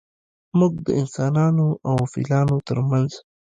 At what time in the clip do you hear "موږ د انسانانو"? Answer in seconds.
0.59-1.67